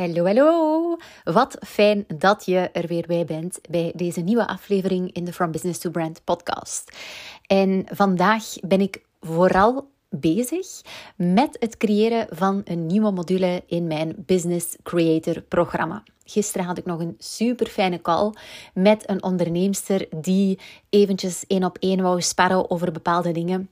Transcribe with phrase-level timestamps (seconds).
[0.00, 0.96] Hallo, hallo.
[1.24, 5.50] Wat fijn dat je er weer bij bent bij deze nieuwe aflevering in de From
[5.50, 6.96] Business to Brand podcast.
[7.46, 10.66] En vandaag ben ik vooral bezig
[11.16, 16.02] met het creëren van een nieuwe module in mijn Business Creator programma.
[16.24, 18.32] Gisteren had ik nog een super fijne call
[18.74, 20.58] met een onderneemster die
[20.90, 23.68] eventjes één op één wou sparren over bepaalde dingen.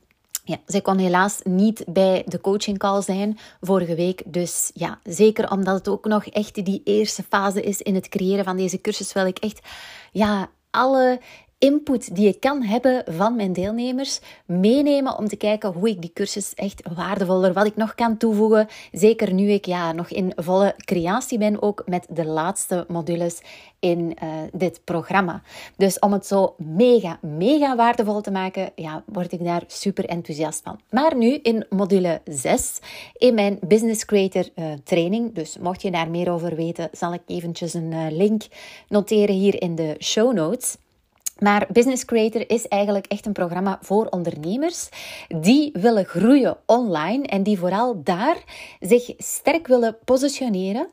[0.48, 4.22] Ja, zij kon helaas niet bij de coaching call zijn vorige week.
[4.26, 8.44] Dus ja, zeker omdat het ook nog echt die eerste fase is in het creëren
[8.44, 9.60] van deze cursus, wil ik echt
[10.12, 11.20] ja, alle
[11.58, 16.12] input die ik kan hebben van mijn deelnemers meenemen om te kijken hoe ik die
[16.14, 18.68] cursus echt waardevoller, wat ik nog kan toevoegen.
[18.92, 23.40] Zeker nu ik ja, nog in volle creatie ben, ook met de laatste modules
[23.78, 25.42] in uh, dit programma.
[25.76, 30.60] Dus om het zo mega, mega waardevol te maken, ja, word ik daar super enthousiast
[30.64, 30.80] van.
[30.90, 32.78] Maar nu in module 6,
[33.12, 35.34] in mijn Business Creator uh, training.
[35.34, 38.42] Dus mocht je daar meer over weten, zal ik eventjes een uh, link
[38.88, 40.76] noteren hier in de show notes.
[41.38, 44.88] Maar Business Creator is eigenlijk echt een programma voor ondernemers
[45.28, 48.36] die willen groeien online en die vooral daar
[48.80, 50.88] zich sterk willen positioneren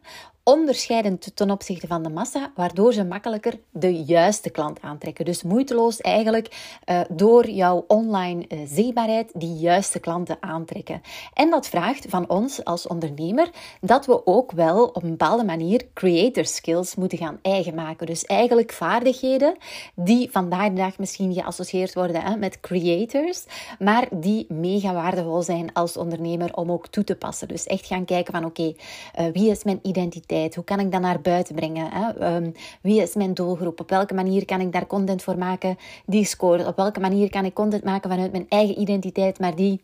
[0.48, 5.26] onderscheidend ten opzichte van de massa, waardoor ze makkelijker de juiste klant aantrekken.
[5.26, 11.02] Dus moeiteloos eigenlijk uh, door jouw online uh, zichtbaarheid die juiste klanten aantrekken.
[11.34, 13.50] En dat vraagt van ons als ondernemer
[13.82, 18.06] dat we ook wel op een bepaalde manier creator skills moeten gaan eigen maken.
[18.06, 19.56] Dus eigenlijk vaardigheden
[19.96, 23.46] die vandaag de dag misschien geassocieerd worden hè, met creators,
[23.80, 27.48] maar die mega waardevol zijn als ondernemer om ook toe te passen.
[27.48, 28.74] Dus echt gaan kijken van oké,
[29.20, 30.34] uh, wie is mijn identiteit?
[30.36, 31.90] Hoe kan ik dat naar buiten brengen?
[31.92, 32.36] Hè?
[32.36, 33.80] Um, wie is mijn doelgroep?
[33.80, 36.68] Op welke manier kan ik daar content voor maken die scoort?
[36.68, 39.82] Op welke manier kan ik content maken vanuit mijn eigen identiteit, maar die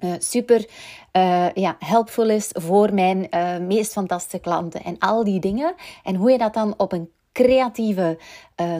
[0.00, 0.66] uh, super
[1.12, 4.84] uh, ja, helpful is voor mijn uh, meest fantastische klanten?
[4.84, 5.74] En al die dingen.
[6.04, 8.18] En hoe je dat dan op een creatieve,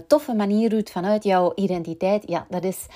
[0.06, 2.86] toffe manier doet vanuit jouw identiteit, ja, dat is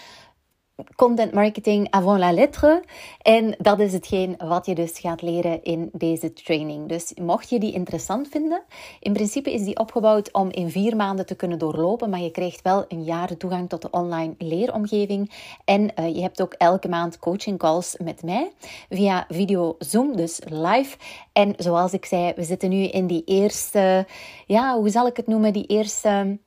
[0.96, 2.82] content marketing avant la lettre.
[3.22, 6.88] En dat is hetgeen wat je dus gaat leren in deze training.
[6.88, 8.62] Dus mocht je die interessant vinden,
[9.00, 12.62] in principe is die opgebouwd om in vier maanden te kunnen doorlopen, maar je krijgt
[12.62, 15.30] wel een jaar toegang tot de online leeromgeving.
[15.64, 18.50] En uh, je hebt ook elke maand coaching calls met mij
[18.90, 20.96] via video Zoom, dus live.
[21.32, 24.06] En zoals ik zei, we zitten nu in die eerste,
[24.46, 26.38] ja, hoe zal ik het noemen, die eerste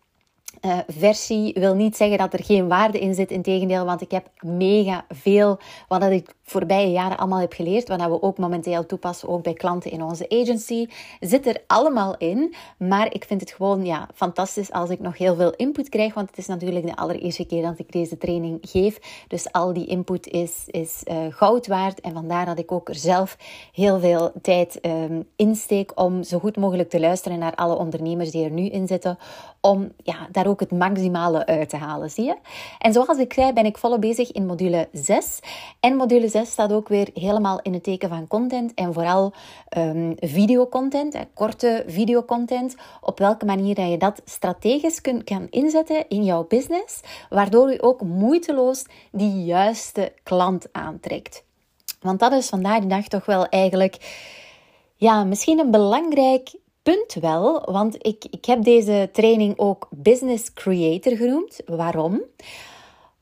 [0.62, 3.32] uh, versie wil niet zeggen dat er geen waarde in zit.
[3.32, 8.22] Integendeel, want ik heb mega veel wat ik voorbije jaren allemaal heb geleerd, wat we
[8.22, 10.88] ook momenteel toepassen, ook bij klanten in onze agency,
[11.20, 12.56] zit er allemaal in.
[12.78, 16.30] Maar ik vind het gewoon ja, fantastisch als ik nog heel veel input krijg, want
[16.30, 19.26] het is natuurlijk de allereerste keer dat ik deze training geef.
[19.28, 22.96] Dus al die input is, is uh, goud waard en vandaar dat ik ook er
[22.96, 23.38] zelf
[23.74, 28.44] heel veel tijd um, insteek om zo goed mogelijk te luisteren naar alle ondernemers die
[28.44, 29.18] er nu in zitten,
[29.62, 32.36] om ja, daar ook het maximale uit te halen, zie je?
[32.80, 35.40] En zoals ik zei, ben ik volop bezig in module 6.
[35.80, 39.34] En module 6 staat ook weer helemaal in het teken van content en vooral
[39.78, 42.76] um, videocontent, korte videocontent.
[43.02, 47.00] Op welke manier dat je dat strategisch kunt kan inzetten in jouw business,
[47.30, 51.44] waardoor je ook moeiteloos die juiste klant aantrekt.
[52.00, 53.98] Want dat is vandaag de dag toch wel eigenlijk,
[54.96, 56.52] ja, misschien een belangrijk
[56.84, 61.60] punt wel, want ik, ik heb deze training ook Business Creator genoemd.
[61.66, 62.22] Waarom?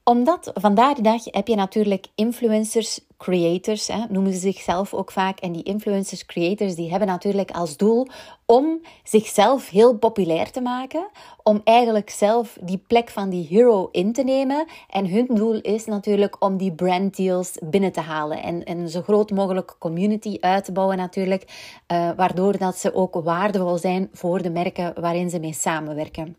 [0.10, 5.40] Omdat vandaag de dag heb je natuurlijk influencers, creators, hè, noemen ze zichzelf ook vaak.
[5.40, 8.08] En die influencers, creators, die hebben natuurlijk als doel
[8.46, 11.08] om zichzelf heel populair te maken.
[11.44, 14.66] Om eigenlijk zelf die plek van die hero in te nemen.
[14.90, 18.44] En hun doel is natuurlijk om die brand deals binnen te halen.
[18.44, 21.44] En een zo groot mogelijk community uit te bouwen natuurlijk.
[21.92, 26.36] Uh, waardoor dat ze ook waardevol zijn voor de merken waarin ze mee samenwerken.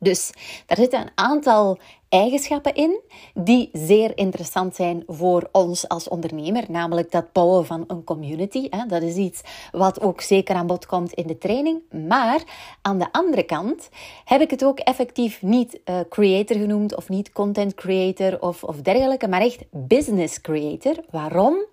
[0.00, 0.32] Dus
[0.66, 3.00] daar zitten een aantal eigenschappen in
[3.34, 8.66] die zeer interessant zijn voor ons als ondernemer, namelijk dat bouwen van een community.
[8.70, 8.86] Hè.
[8.86, 9.40] Dat is iets
[9.72, 11.80] wat ook zeker aan bod komt in de training.
[12.08, 12.42] Maar
[12.82, 13.88] aan de andere kant
[14.24, 18.76] heb ik het ook effectief niet uh, creator genoemd of niet content creator of, of
[18.76, 20.96] dergelijke, maar echt business creator.
[21.10, 21.64] Waarom?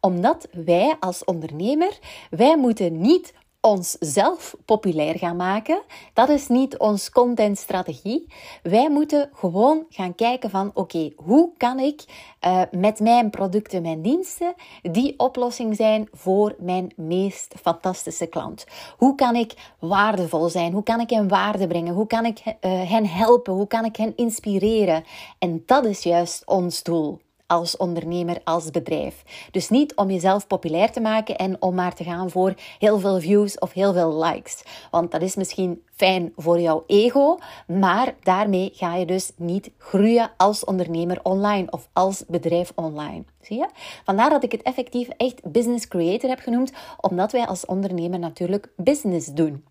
[0.00, 1.98] Omdat wij als ondernemer,
[2.30, 3.32] wij moeten niet
[3.64, 5.82] onszelf populair gaan maken.
[6.12, 8.26] Dat is niet ons contentstrategie.
[8.62, 12.04] Wij moeten gewoon gaan kijken van oké, hoe kan ik
[12.46, 18.64] uh, met mijn producten, mijn diensten, die oplossing zijn voor mijn meest fantastische klant?
[18.96, 20.72] Hoe kan ik waardevol zijn?
[20.72, 21.94] Hoe kan ik hen waarde brengen?
[21.94, 22.52] Hoe kan ik uh,
[22.90, 23.52] hen helpen?
[23.52, 25.04] Hoe kan ik hen inspireren?
[25.38, 29.22] En dat is juist ons doel als ondernemer, als bedrijf.
[29.50, 33.20] Dus niet om jezelf populair te maken en om maar te gaan voor heel veel
[33.20, 34.62] views of heel veel likes.
[34.90, 40.30] Want dat is misschien fijn voor jouw ego, maar daarmee ga je dus niet groeien
[40.36, 43.24] als ondernemer online of als bedrijf online.
[43.40, 43.68] Zie je?
[44.04, 48.72] Vandaar dat ik het effectief echt business creator heb genoemd, omdat wij als ondernemer natuurlijk
[48.76, 49.64] business doen.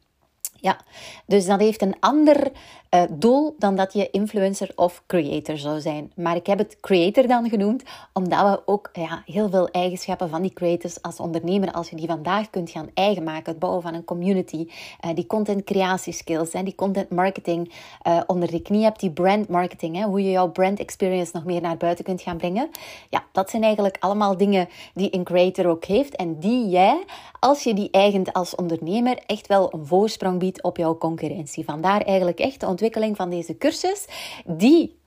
[0.63, 0.77] Ja,
[1.25, 2.51] dus dat heeft een ander
[2.93, 6.11] uh, doel dan dat je influencer of creator zou zijn.
[6.15, 10.41] Maar ik heb het creator dan genoemd, omdat we ook ja, heel veel eigenschappen van
[10.41, 13.93] die creators als ondernemer, als je die vandaag kunt gaan eigen maken, het bouwen van
[13.93, 14.67] een community,
[15.05, 17.73] uh, die content creatie skills, hè, die content marketing
[18.07, 21.43] uh, onder de knie hebt, die brand marketing, hè, hoe je jouw brand experience nog
[21.43, 22.69] meer naar buiten kunt gaan brengen.
[23.09, 27.03] Ja, dat zijn eigenlijk allemaal dingen die een creator ook heeft en die jij,
[27.39, 31.65] als je die eigent als ondernemer, echt wel een voorsprong biedt op jouw concurrentie.
[31.65, 34.05] Vandaar eigenlijk echt de ontwikkeling van deze cursus,
[34.45, 35.01] die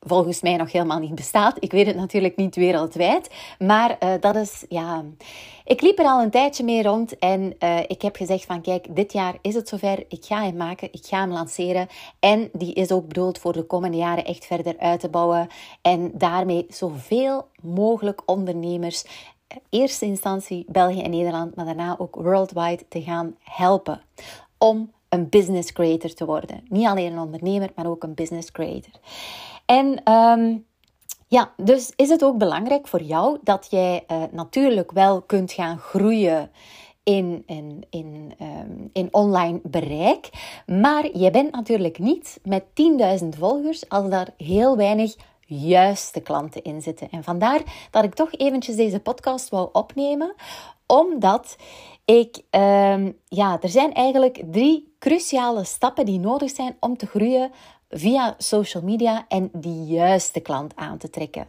[0.00, 1.56] volgens mij nog helemaal niet bestaat.
[1.58, 5.04] Ik weet het natuurlijk niet wereldwijd, maar uh, dat is ja.
[5.64, 8.96] Ik liep er al een tijdje mee rond en uh, ik heb gezegd van kijk,
[8.96, 10.04] dit jaar is het zover.
[10.08, 11.88] Ik ga hem maken, ik ga hem lanceren
[12.20, 15.48] en die is ook bedoeld voor de komende jaren echt verder uit te bouwen
[15.82, 19.04] en daarmee zoveel mogelijk ondernemers
[19.68, 24.00] eerste instantie België en Nederland, maar daarna ook worldwide te gaan helpen
[24.58, 26.64] om een business creator te worden.
[26.68, 28.92] Niet alleen een ondernemer, maar ook een business creator.
[29.66, 30.66] En um,
[31.28, 35.78] ja, dus is het ook belangrijk voor jou dat jij uh, natuurlijk wel kunt gaan
[35.78, 36.50] groeien
[37.02, 40.28] in, in, in, um, in online bereik.
[40.66, 42.64] Maar je bent natuurlijk niet met
[43.22, 45.16] 10.000 volgers als daar heel weinig
[45.46, 47.10] juiste klanten in zitten.
[47.10, 50.34] En vandaar dat ik toch eventjes deze podcast wou opnemen,
[50.86, 51.56] omdat
[52.18, 57.50] ik, um, ja, er zijn eigenlijk drie cruciale stappen die nodig zijn om te groeien
[57.88, 61.46] via social media en die juiste klant aan te trekken.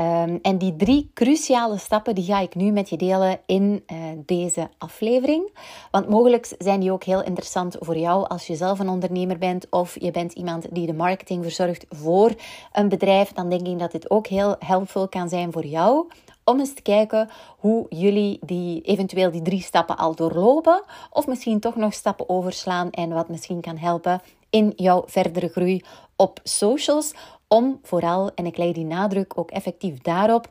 [0.00, 3.98] Um, en die drie cruciale stappen die ga ik nu met je delen in uh,
[4.26, 5.50] deze aflevering.
[5.90, 9.66] Want mogelijk zijn die ook heel interessant voor jou als je zelf een ondernemer bent
[9.70, 12.34] of je bent iemand die de marketing verzorgt voor
[12.72, 13.32] een bedrijf.
[13.32, 16.06] Dan denk ik dat dit ook heel helpvol kan zijn voor jou
[16.46, 20.82] om eens te kijken hoe jullie die, eventueel die drie stappen al doorlopen.
[21.10, 25.84] Of misschien toch nog stappen overslaan en wat misschien kan helpen in jouw verdere groei
[26.16, 27.12] op socials.
[27.48, 30.50] Om vooral, en ik leg die nadruk ook effectief daarop,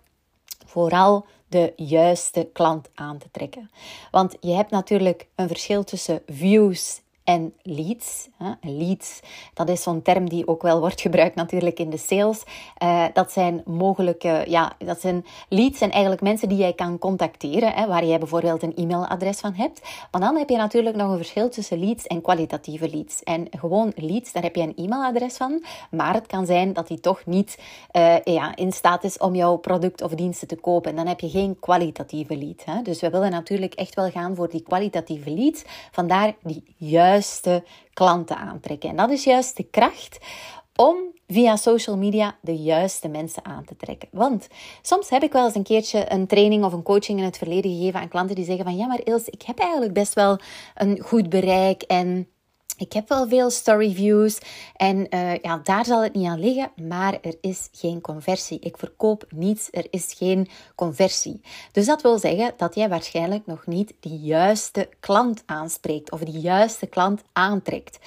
[0.66, 3.72] vooral de juiste klant aan te trekken.
[4.12, 8.30] Want je hebt natuurlijk een verschil tussen views en leads.
[8.62, 9.20] Leads,
[9.54, 12.44] dat is zo'n term die ook wel wordt gebruikt natuurlijk in de sales.
[12.84, 17.88] Uh, dat zijn mogelijke, ja, dat zijn leads zijn eigenlijk mensen die jij kan contacteren,
[17.88, 19.82] waar jij bijvoorbeeld een e-mailadres van hebt.
[20.12, 23.24] Maar dan heb je natuurlijk nog een verschil tussen leads en kwalitatieve leads.
[23.24, 27.00] En gewoon leads, daar heb je een e-mailadres van, maar het kan zijn dat die
[27.00, 27.60] toch niet
[27.94, 30.90] uh, ja, in staat is om jouw product of diensten te kopen.
[30.90, 32.86] En dan heb je geen kwalitatieve lead.
[32.86, 35.64] Dus we willen natuurlijk echt wel gaan voor die kwalitatieve leads.
[35.92, 38.90] Vandaar die juiste juiste klanten aantrekken.
[38.90, 40.18] En dat is juist de kracht
[40.76, 44.10] om via social media de juiste mensen aan te trekken.
[44.12, 44.48] Want
[44.82, 47.72] soms heb ik wel eens een keertje een training of een coaching in het verleden
[47.72, 50.40] gegeven aan klanten die zeggen van ja, maar Ilse, ik heb eigenlijk best wel
[50.76, 52.28] een goed bereik en
[52.78, 54.40] ik heb wel veel storyviews
[54.76, 58.60] en uh, ja, daar zal het niet aan liggen, maar er is geen conversie.
[58.60, 61.42] Ik verkoop niets, er is geen conversie.
[61.72, 66.40] Dus dat wil zeggen dat jij waarschijnlijk nog niet de juiste klant aanspreekt of de
[66.40, 68.00] juiste klant aantrekt.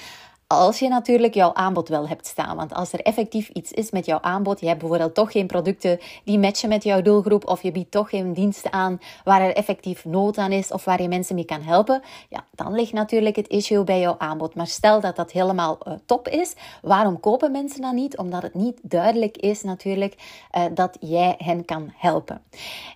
[0.54, 2.56] Als je natuurlijk jouw aanbod wel hebt staan.
[2.56, 5.98] Want als er effectief iets is met jouw aanbod, je hebt bijvoorbeeld toch geen producten
[6.24, 10.04] die matchen met jouw doelgroep, of je biedt toch geen diensten aan waar er effectief
[10.04, 13.48] nood aan is of waar je mensen mee kan helpen, ja, dan ligt natuurlijk het
[13.48, 14.54] issue bij jouw aanbod.
[14.54, 18.16] Maar stel dat dat helemaal uh, top is, waarom kopen mensen dan niet?
[18.16, 20.14] Omdat het niet duidelijk is natuurlijk
[20.56, 22.42] uh, dat jij hen kan helpen.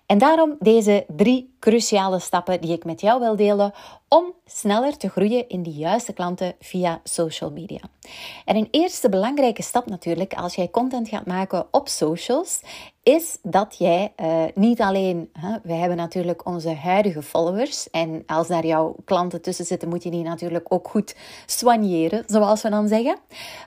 [0.06, 3.72] En daarom deze drie cruciale stappen die ik met jou wil delen
[4.12, 7.80] om sneller te groeien in de juiste klanten via social media.
[8.44, 12.60] En een eerste belangrijke stap natuurlijk als jij content gaat maken op socials,
[13.02, 18.48] is dat jij uh, niet alleen, hè, wij hebben natuurlijk onze huidige followers en als
[18.48, 21.16] daar jouw klanten tussen zitten, moet je die natuurlijk ook goed
[21.46, 23.16] soigneren, zoals we dan zeggen.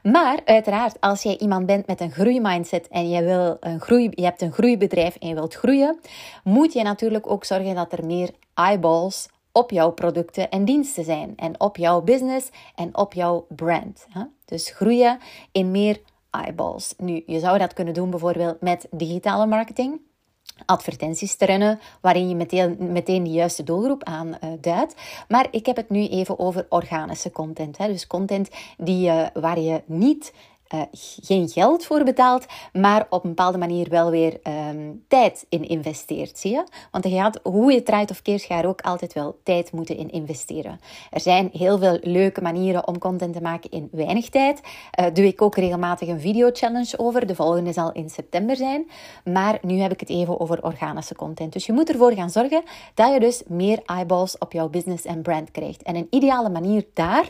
[0.04, 4.24] Maar uiteraard, als jij iemand bent met een groeimindset en je, wil een groei, je
[4.24, 6.00] hebt een groeibedrijf en je wilt groeien,
[6.44, 11.34] moet je natuurlijk ook zorgen dat er meer eyeballs op jouw producten en diensten zijn
[11.36, 14.08] en op jouw business en op jouw brand.
[14.46, 15.20] Dus groeien
[15.52, 16.94] in meer eyeballs.
[16.98, 20.02] Nu, je zou dat kunnen doen bijvoorbeeld met digitale marketing.
[20.66, 21.46] Advertenties te
[22.02, 24.94] waarin je meteen, de juiste doelgroep aanduidt.
[24.94, 27.78] Uh, maar ik heb het nu even over organische content.
[27.78, 27.88] Hè?
[27.88, 30.34] Dus content die, waar je niet
[30.74, 30.82] uh,
[31.22, 36.38] geen geld voor betaalt, maar op een bepaalde manier wel weer um, tijd in investeert.
[36.38, 36.64] Zie je?
[36.92, 39.72] Want je gaat, hoe je draait of keert, ga je er ook altijd wel tijd
[39.72, 40.80] moeten in investeren.
[41.12, 44.62] Er zijn heel veel leuke manieren om content te maken in weinig tijd.
[45.00, 47.28] Uh, doe ik ook regelmatig een video challenge over.
[47.28, 48.90] De volgende zal in september zijn.
[49.24, 51.54] Maar nu heb ik het even over organische content.
[51.54, 55.22] Dus je moet ervoor gaan zorgen dat je dus meer eyeballs op jouw business en
[55.22, 55.84] brand krijgt.
[55.84, 57.30] En een ideale manier daar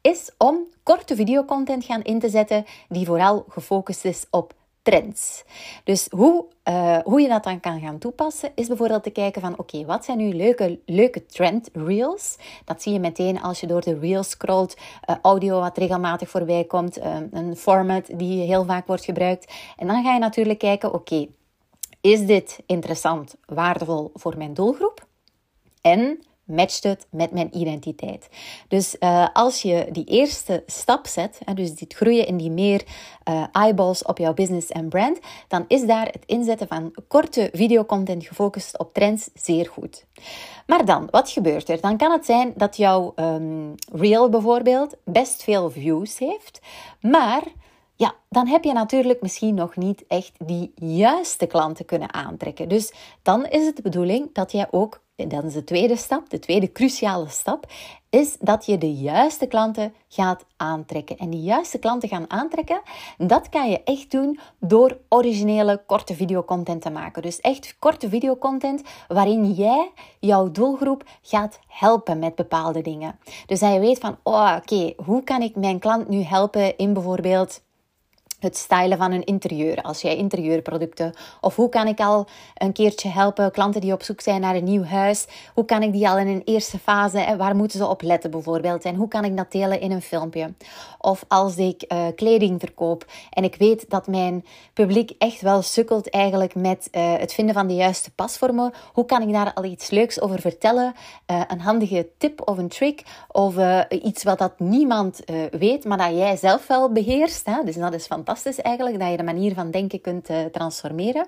[0.00, 5.44] is om korte videocontent gaan in te zetten die vooral gefocust is op trends.
[5.84, 9.58] Dus hoe, uh, hoe je dat dan kan gaan toepassen, is bijvoorbeeld te kijken van
[9.58, 12.36] oké, wat zijn nu leuke, leuke trend reels?
[12.64, 14.76] Dat zie je meteen als je door de reels scrolt,
[15.10, 19.52] uh, audio wat regelmatig voorbij komt, uh, een format die heel vaak wordt gebruikt.
[19.76, 21.26] En dan ga je natuurlijk kijken, oké,
[22.00, 25.06] is dit interessant, waardevol voor mijn doelgroep?
[25.80, 28.28] En matcht het met mijn identiteit.
[28.68, 32.84] Dus uh, als je die eerste stap zet, hè, dus dit groeien in die meer
[33.28, 35.18] uh, eyeballs op jouw business en brand,
[35.48, 40.04] dan is daar het inzetten van korte videocontent gefocust op trends zeer goed.
[40.66, 41.80] Maar dan, wat gebeurt er?
[41.80, 46.60] Dan kan het zijn dat jouw um, reel bijvoorbeeld best veel views heeft,
[47.00, 47.42] maar
[47.96, 52.68] ja, dan heb je natuurlijk misschien nog niet echt die juiste klanten kunnen aantrekken.
[52.68, 56.38] Dus dan is het de bedoeling dat jij ook dat is de tweede stap, de
[56.38, 57.66] tweede cruciale stap,
[58.10, 61.18] is dat je de juiste klanten gaat aantrekken.
[61.18, 62.82] En die juiste klanten gaan aantrekken,
[63.18, 67.22] dat kan je echt doen door originele korte videocontent te maken.
[67.22, 69.90] Dus echt korte videocontent waarin jij
[70.20, 73.18] jouw doelgroep gaat helpen met bepaalde dingen.
[73.46, 76.92] Dus dat je weet van, oh oké, hoe kan ik mijn klant nu helpen in
[76.92, 77.60] bijvoorbeeld
[78.42, 81.14] het stylen van een interieur, als jij interieurproducten.
[81.40, 84.64] Of hoe kan ik al een keertje helpen klanten die op zoek zijn naar een
[84.64, 85.26] nieuw huis?
[85.54, 88.84] Hoe kan ik die al in een eerste fase, waar moeten ze op letten bijvoorbeeld?
[88.84, 90.54] En hoe kan ik dat delen in een filmpje?
[90.98, 96.10] Of als ik uh, kleding verkoop en ik weet dat mijn publiek echt wel sukkelt
[96.10, 98.72] eigenlijk met uh, het vinden van de juiste pasvormen.
[98.92, 100.94] Hoe kan ik daar al iets leuks over vertellen?
[101.30, 103.54] Uh, een handige tip of een trick of
[103.88, 105.20] iets wat dat niemand
[105.50, 107.46] weet, maar dat jij zelf wel beheerst.
[107.46, 107.64] Hè?
[107.64, 111.26] Dus dat is fantastisch fantastisch eigenlijk, dat je de manier van denken kunt uh, transformeren.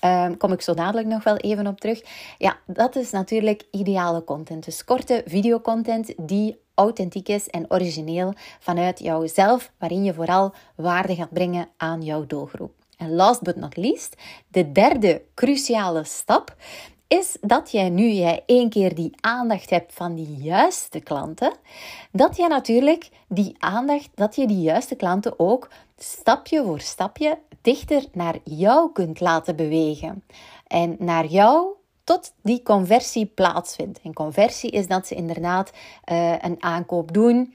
[0.00, 2.02] Um, kom ik zo dadelijk nog wel even op terug.
[2.38, 4.64] Ja, dat is natuurlijk ideale content.
[4.64, 11.32] Dus korte videocontent die authentiek is en origineel vanuit jouzelf, waarin je vooral waarde gaat
[11.32, 12.72] brengen aan jouw doelgroep.
[12.96, 14.16] En last but not least,
[14.48, 16.56] de derde cruciale stap
[17.08, 21.52] is dat jij nu jij één keer die aandacht hebt van die juiste klanten,
[22.12, 28.04] dat je natuurlijk die aandacht, dat je die juiste klanten ook stapje voor stapje dichter
[28.12, 30.24] naar jou kunt laten bewegen.
[30.66, 31.66] En naar jou
[32.04, 34.00] tot die conversie plaatsvindt.
[34.02, 35.72] En conversie is dat ze inderdaad
[36.12, 37.54] uh, een aankoop doen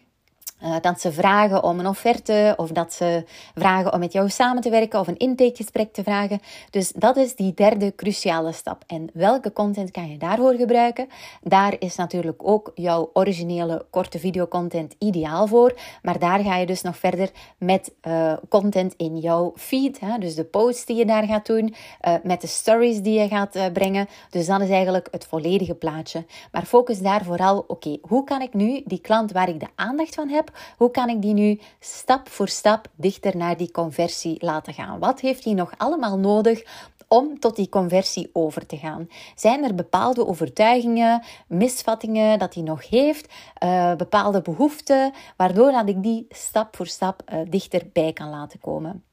[0.64, 3.24] uh, dat ze vragen om een offerte of dat ze
[3.56, 6.40] vragen om met jou samen te werken of een intakegesprek te vragen.
[6.70, 8.84] Dus dat is die derde cruciale stap.
[8.88, 11.08] En welke content kan je daarvoor gebruiken?
[11.42, 15.74] Daar is natuurlijk ook jouw originele korte videocontent ideaal voor.
[16.02, 20.00] Maar daar ga je dus nog verder met uh, content in jouw feed.
[20.00, 20.18] Hè?
[20.18, 21.76] Dus de posts die je daar gaat doen,
[22.08, 24.08] uh, met de stories die je gaat brengen.
[24.30, 26.26] Dus dat is eigenlijk het volledige plaatje.
[26.52, 30.16] Maar focus daar vooral, oké, hoe kan ik nu die klant waar ik de aandacht
[30.16, 34.74] van heb, hoe kan ik die nu stap voor stap dichter naar die conversie laten
[34.74, 35.00] gaan?
[35.00, 36.64] Wat heeft hij nog allemaal nodig
[37.08, 39.08] om tot die conversie over te gaan?
[39.36, 46.04] Zijn er bepaalde overtuigingen, misvattingen dat hij nog heeft, uh, bepaalde behoeften, waardoor dat ik
[46.04, 49.04] die stap voor stap uh, dichterbij kan laten komen?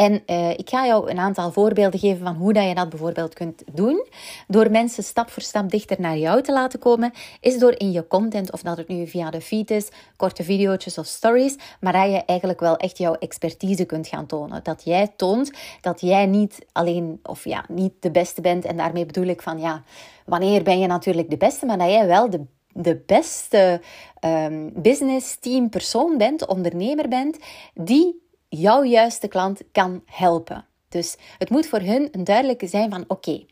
[0.00, 3.34] En uh, ik ga jou een aantal voorbeelden geven van hoe dat je dat bijvoorbeeld
[3.34, 4.06] kunt doen.
[4.48, 8.06] Door mensen stap voor stap dichter naar jou te laten komen, is door in je
[8.06, 12.10] content, of dat het nu via de feed is, korte video's of stories, maar dat
[12.10, 14.60] je eigenlijk wel echt jouw expertise kunt gaan tonen.
[14.62, 18.64] Dat jij toont dat jij niet alleen, of ja, niet de beste bent.
[18.64, 19.82] En daarmee bedoel ik van ja,
[20.26, 23.80] wanneer ben je natuurlijk de beste, maar dat jij wel de de beste
[24.24, 27.36] um, business team persoon bent, ondernemer bent,
[27.74, 30.64] die jouw juiste klant kan helpen.
[30.88, 33.44] Dus het moet voor hun een duidelijke zijn van oké,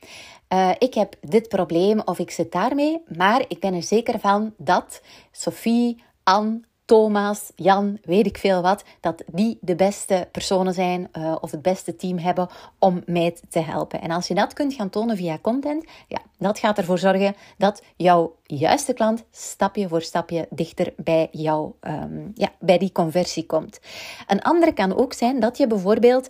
[0.48, 4.54] eh, ik heb dit probleem of ik zit daarmee, maar ik ben er zeker van
[4.56, 5.02] dat
[5.32, 11.36] Sophie, Anne, Thomas, Jan, weet ik veel wat, dat die de beste personen zijn uh,
[11.40, 14.00] of het beste team hebben om mij te helpen.
[14.00, 17.82] En als je dat kunt gaan tonen via content, ja, dat gaat ervoor zorgen dat
[17.96, 23.80] jouw juiste klant stapje voor stapje dichter bij jou, um, ja, bij die conversie komt.
[24.26, 26.28] Een andere kan ook zijn dat je bijvoorbeeld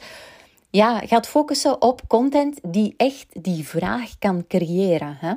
[0.71, 5.17] ja, gaat focussen op content die echt die vraag kan creëren.
[5.21, 5.33] Hè?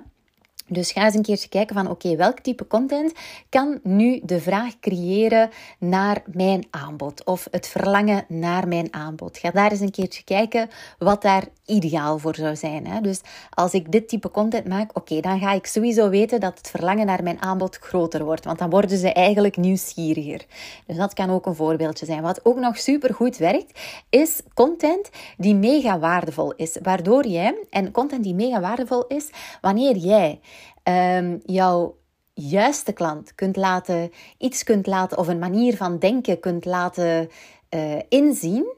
[0.71, 3.13] Dus ga eens een keertje kijken van oké, welk type content
[3.49, 5.49] kan nu de vraag creëren
[5.79, 9.37] naar mijn aanbod of het verlangen naar mijn aanbod.
[9.37, 12.87] Ga daar eens een keertje kijken wat daar ideaal voor zou zijn.
[12.87, 13.01] Hè?
[13.01, 16.69] Dus als ik dit type content maak, oké, dan ga ik sowieso weten dat het
[16.69, 20.45] verlangen naar mijn aanbod groter wordt, want dan worden ze eigenlijk nieuwsgieriger.
[20.85, 22.21] Dus dat kan ook een voorbeeldje zijn.
[22.21, 27.91] Wat ook nog super goed werkt, is content die mega waardevol is, waardoor jij en
[27.91, 29.29] content die mega waardevol is
[29.61, 30.39] wanneer jij
[30.83, 31.97] um, jouw
[32.33, 37.29] juiste klant kunt laten, iets kunt laten of een manier van denken kunt laten
[37.69, 38.73] uh, inzien,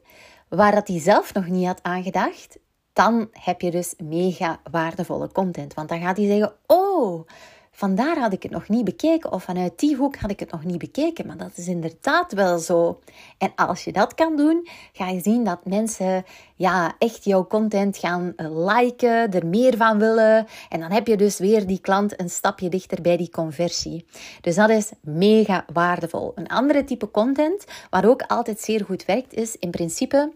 [0.50, 2.60] waar dat hij zelf nog niet had aangedacht,
[2.94, 5.74] dan heb je dus mega waardevolle content.
[5.74, 7.28] Want dan gaat hij zeggen: Oh,
[7.76, 10.64] vandaar had ik het nog niet bekeken of vanuit die hoek had ik het nog
[10.64, 11.28] niet bekeken.
[11.28, 13.00] Maar dat is inderdaad wel zo.
[13.38, 16.26] En als je dat kan doen, ga je zien dat mensen
[16.56, 20.48] ja, echt jouw content gaan liken, er meer van willen.
[20.70, 24.06] En dan heb je dus weer die klant een stapje dichter bij die conversie.
[24.42, 26.32] Dus dat is mega waardevol.
[26.36, 30.32] Een andere type content, waar ook altijd zeer goed werkt, is in principe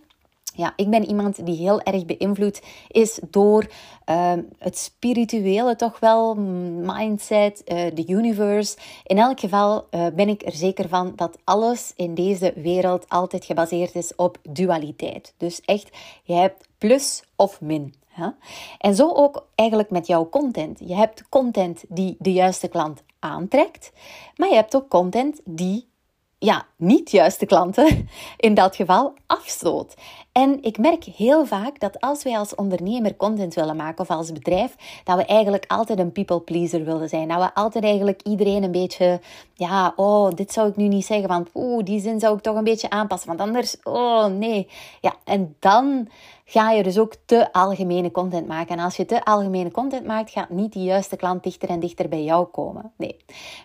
[0.58, 3.68] ja, ik ben iemand die heel erg beïnvloed is door
[4.06, 8.78] ehm, het spirituele, toch wel, mindset, uh, de universe.
[9.04, 13.46] In elk geval uh, ben ik er zeker van dat alles in deze wereld altijd
[13.46, 15.34] gebaseerd is op dualiteit.
[15.38, 17.94] Dus echt, je hebt plus of min.
[18.08, 18.30] Hè?
[18.78, 20.80] En zo ook eigenlijk met jouw content.
[20.80, 23.92] Je hebt content die de juiste klant aantrekt,
[24.36, 25.88] maar je hebt ook content die
[26.40, 29.94] ja, niet juiste klanten in dat geval afstoot.
[30.32, 34.32] En ik merk heel vaak dat als wij als ondernemer content willen maken of als
[34.32, 37.28] bedrijf, dat we eigenlijk altijd een people pleaser willen zijn.
[37.28, 39.20] Dat we altijd eigenlijk iedereen een beetje,
[39.54, 42.56] ja, oh, dit zou ik nu niet zeggen, want oeh, die zin zou ik toch
[42.56, 44.68] een beetje aanpassen, want anders, oh nee.
[45.02, 46.08] Ja, en dan
[46.46, 48.78] ga je dus ook te algemene content maken.
[48.78, 52.10] En als je te algemene content maakt, gaat niet de juiste klant dichter en dichter
[52.10, 52.92] bij jou komen.
[52.98, 53.18] Nee.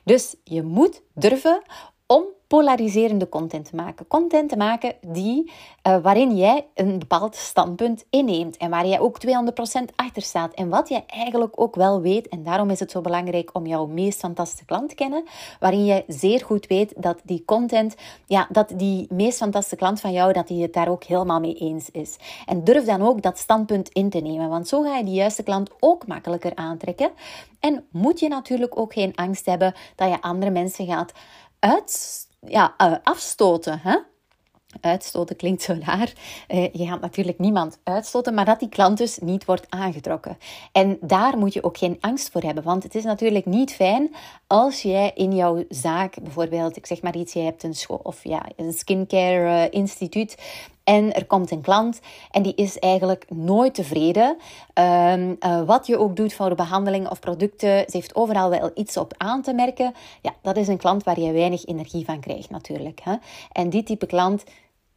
[0.04, 1.62] Dus je moet durven
[2.12, 4.06] om polariserende content te maken.
[4.06, 5.52] Content te maken die,
[5.86, 10.54] uh, waarin jij een bepaald standpunt inneemt en waar jij ook 200% achter staat.
[10.54, 13.86] En wat je eigenlijk ook wel weet, en daarom is het zo belangrijk om jouw
[13.86, 15.24] meest fantastische klant te kennen,
[15.60, 17.94] waarin je zeer goed weet dat die content,
[18.26, 21.54] ja, dat die meest fantastische klant van jou, dat hij het daar ook helemaal mee
[21.54, 22.16] eens is.
[22.46, 25.42] En durf dan ook dat standpunt in te nemen, want zo ga je die juiste
[25.42, 27.10] klant ook makkelijker aantrekken.
[27.60, 31.12] En moet je natuurlijk ook geen angst hebben dat je andere mensen gaat
[31.62, 33.80] uit, ja, uh, afstoten.
[33.82, 33.96] Hè?
[34.80, 36.12] Uitstoten klinkt zo raar.
[36.48, 40.38] Uh, je gaat natuurlijk niemand uitstoten, maar dat die klant dus niet wordt aangetrokken.
[40.72, 44.14] En daar moet je ook geen angst voor hebben, want het is natuurlijk niet fijn
[44.46, 48.24] als jij in jouw zaak, bijvoorbeeld, ik zeg maar iets, je hebt een school of
[48.24, 50.36] ja, een skincare uh, instituut
[50.84, 54.36] en er komt een klant en die is eigenlijk nooit tevreden.
[54.74, 58.96] Um, uh, wat je ook doet voor behandeling of producten, ze heeft overal wel iets
[58.96, 59.94] op aan te merken.
[60.22, 63.00] Ja, dat is een klant waar je weinig energie van krijgt natuurlijk.
[63.04, 63.14] Hè?
[63.52, 64.44] En die type klant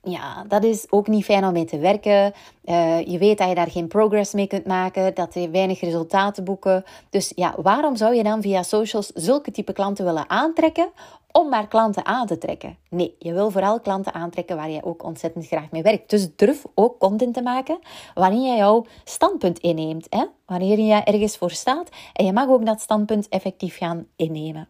[0.06, 2.34] ja, dat is ook niet fijn om mee te werken.
[2.66, 6.44] Uh, je weet dat je daar geen progress mee kunt maken, dat je weinig resultaten
[6.44, 6.84] boeken.
[7.10, 10.90] Dus ja, waarom zou je dan via socials zulke type klanten willen aantrekken
[11.32, 12.78] om maar klanten aan te trekken?
[12.90, 16.10] Nee, je wil vooral klanten aantrekken waar je ook ontzettend graag mee werkt.
[16.10, 17.80] Dus durf ook content te maken
[18.14, 20.08] waarin je jouw standpunt inneemt.
[20.10, 20.26] Hè?
[20.46, 24.68] Wanneer je ergens voor staat en je mag ook dat standpunt effectief gaan innemen.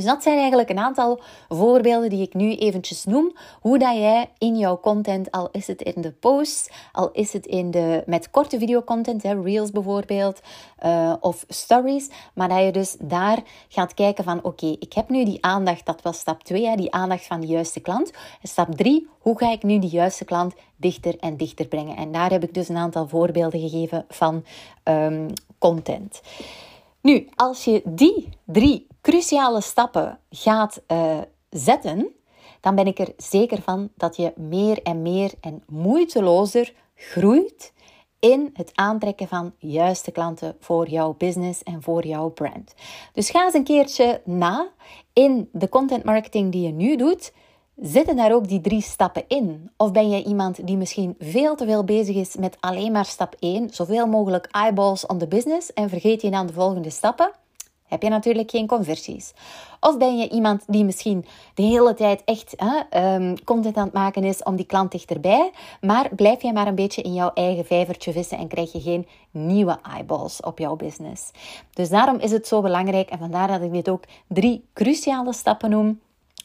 [0.00, 3.36] Dus dat zijn eigenlijk een aantal voorbeelden die ik nu eventjes noem.
[3.60, 7.46] Hoe dat jij in jouw content, al is het in de posts, al is het
[7.46, 10.40] in de, met korte videocontent, hè, reels bijvoorbeeld,
[10.84, 12.10] uh, of stories.
[12.34, 16.02] Maar dat je dus daar gaat kijken van, oké, ik heb nu die aandacht, dat
[16.02, 18.12] was stap 2, die aandacht van de juiste klant.
[18.42, 21.96] stap 3, hoe ga ik nu die juiste klant dichter en dichter brengen?
[21.96, 24.44] En daar heb ik dus een aantal voorbeelden gegeven van
[24.84, 25.26] um,
[25.58, 26.20] content.
[27.00, 31.18] Nu, als je die drie cruciale stappen gaat uh,
[31.50, 32.14] zetten,
[32.60, 37.72] dan ben ik er zeker van dat je meer en meer en moeitelozer groeit
[38.18, 42.74] in het aantrekken van juiste klanten voor jouw business en voor jouw brand.
[43.12, 44.68] Dus ga eens een keertje na
[45.12, 47.32] in de content marketing die je nu doet.
[47.82, 49.70] Zitten daar ook die drie stappen in?
[49.76, 53.36] Of ben je iemand die misschien veel te veel bezig is met alleen maar stap
[53.38, 57.30] 1, zoveel mogelijk eyeballs on the business en vergeet je dan de volgende stappen?
[57.90, 59.32] heb je natuurlijk geen conversies.
[59.80, 63.92] Of ben je iemand die misschien de hele tijd echt hè, ehm, content aan het
[63.92, 67.64] maken is om die klant dichterbij, maar blijf je maar een beetje in jouw eigen
[67.64, 71.30] vijvertje vissen en krijg je geen nieuwe eyeballs op jouw business.
[71.72, 75.70] Dus daarom is het zo belangrijk en vandaar dat ik dit ook drie cruciale stappen
[75.70, 76.00] noem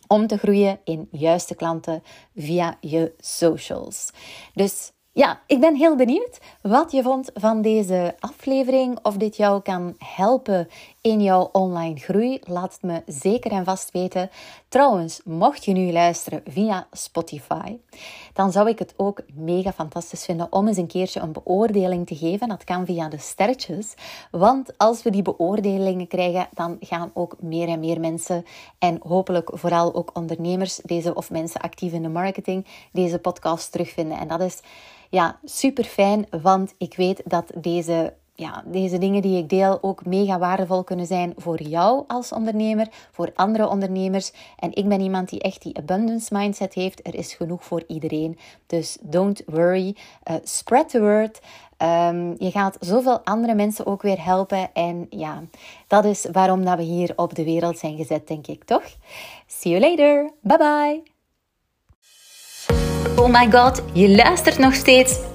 [0.08, 2.04] om te groeien in juiste klanten
[2.36, 4.10] via je socials.
[4.54, 9.00] Dus ja, ik ben heel benieuwd wat je vond van deze aflevering.
[9.02, 10.68] Of dit jou kan helpen
[11.06, 12.40] in jouw online groei.
[12.44, 14.30] Laat het me zeker en vast weten.
[14.68, 17.78] Trouwens, mocht je nu luisteren via Spotify,
[18.34, 22.16] dan zou ik het ook mega fantastisch vinden om eens een keertje een beoordeling te
[22.16, 22.48] geven.
[22.48, 23.94] Dat kan via de sterretjes.
[24.32, 28.46] Want als we die beoordelingen krijgen, dan gaan ook meer en meer mensen
[28.80, 34.20] en hopelijk vooral ook ondernemers deze of mensen actief in de marketing deze podcast terugvinden.
[34.20, 34.60] En dat is
[35.10, 40.06] ja, super fijn, want ik weet dat deze, ja, deze dingen die ik deel ook
[40.06, 44.32] mega waardevol kunnen zijn voor jou als ondernemer, voor andere ondernemers.
[44.60, 47.08] En ik ben iemand die echt die abundance mindset heeft.
[47.08, 48.38] Er is genoeg voor iedereen.
[48.68, 49.96] Dus don't worry.
[50.32, 51.40] Uh, spread the word.
[51.78, 54.74] Um, je gaat zoveel andere mensen ook weer helpen.
[54.74, 55.44] En ja,
[55.88, 58.84] dat is waarom dat we hier op de wereld zijn gezet, denk ik, toch?
[59.48, 60.32] See you later.
[60.42, 61.14] Bye bye.
[63.16, 65.35] Oh my god, je luistert nog steeds?